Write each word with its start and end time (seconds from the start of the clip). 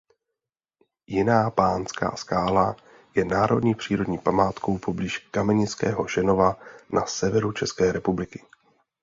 Jiná 1.07 1.51
Panská 1.51 2.15
skála 2.17 2.75
je 3.15 3.25
národní 3.25 3.75
přírodní 3.75 4.17
památkou 4.17 4.77
poblíž 4.77 5.17
Kamenického 5.17 6.07
Šenova 6.07 6.57
na 6.89 7.05
severu 7.05 7.51
České 7.51 7.91
republiky. 7.91 8.43